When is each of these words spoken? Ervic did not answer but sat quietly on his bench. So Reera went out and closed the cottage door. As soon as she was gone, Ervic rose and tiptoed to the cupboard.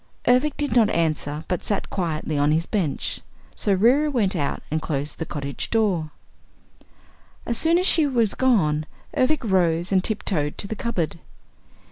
Ervic 0.27 0.57
did 0.57 0.75
not 0.75 0.89
answer 0.89 1.45
but 1.47 1.63
sat 1.63 1.91
quietly 1.91 2.35
on 2.35 2.51
his 2.51 2.65
bench. 2.65 3.21
So 3.55 3.73
Reera 3.75 4.09
went 4.09 4.35
out 4.35 4.63
and 4.71 4.81
closed 4.81 5.19
the 5.19 5.27
cottage 5.27 5.69
door. 5.69 6.09
As 7.45 7.59
soon 7.59 7.77
as 7.77 7.85
she 7.85 8.07
was 8.07 8.33
gone, 8.33 8.87
Ervic 9.15 9.43
rose 9.43 9.91
and 9.91 10.03
tiptoed 10.03 10.57
to 10.57 10.65
the 10.67 10.75
cupboard. 10.75 11.19